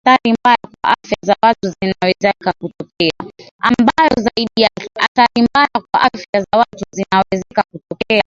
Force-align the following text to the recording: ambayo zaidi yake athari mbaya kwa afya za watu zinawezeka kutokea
ambayo 3.59 4.15
zaidi 4.15 4.61
yake 4.61 4.87
athari 4.99 5.41
mbaya 5.53 5.69
kwa 5.91 6.01
afya 6.01 6.39
za 6.41 6.57
watu 6.57 6.85
zinawezeka 6.93 7.63
kutokea 7.71 8.19